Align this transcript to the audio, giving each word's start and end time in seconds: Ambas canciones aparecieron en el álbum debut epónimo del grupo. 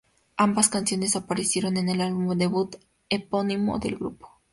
Ambas 0.35 0.67
canciones 0.69 1.15
aparecieron 1.15 1.77
en 1.77 1.87
el 1.87 2.01
álbum 2.01 2.35
debut 2.35 2.75
epónimo 3.11 3.77
del 3.77 3.97
grupo. 3.97 4.41